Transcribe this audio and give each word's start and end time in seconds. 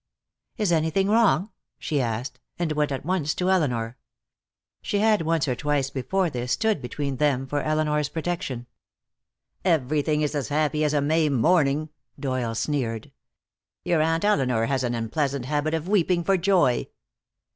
"Is 0.57 0.71
anything 0.71 1.09
wrong?" 1.11 1.51
she 1.77 2.01
asked, 2.01 2.39
and 2.57 2.71
went 2.71 2.91
at 2.91 3.05
once 3.05 3.35
to 3.35 3.51
Elinor. 3.51 3.97
She 4.81 4.97
had 4.97 5.21
once 5.21 5.47
or 5.47 5.53
twice 5.53 5.91
before 5.91 6.31
this 6.31 6.53
stood 6.53 6.81
between 6.81 7.17
them 7.17 7.45
for 7.45 7.61
Elinor's 7.61 8.09
protection. 8.09 8.65
"Everything 9.63 10.21
is 10.21 10.33
as 10.33 10.47
happy 10.47 10.83
as 10.83 10.95
a 10.95 11.01
May 11.01 11.29
morning," 11.29 11.89
Doyle 12.19 12.55
sneered. 12.55 13.11
"Your 13.85 14.01
Aunt 14.01 14.25
Elinor 14.25 14.65
has 14.65 14.83
an 14.83 14.95
unpleasant 14.95 15.45
habit 15.45 15.75
of 15.75 15.87
weeping 15.87 16.23
for 16.23 16.35
joy." 16.35 16.87